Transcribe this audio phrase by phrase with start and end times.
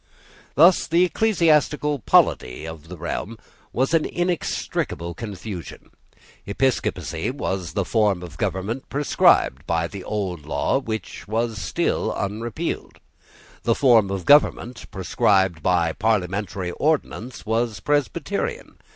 [0.55, 3.37] Thus the ecclesiastical polity of the realm
[3.71, 5.91] was in inextricable confusion.
[6.47, 12.99] Episcopacy was the form of government prescribed by the old law which was still unrepealed.
[13.61, 18.77] The form of government prescribed by parliamentary ordinance was Presbyterian.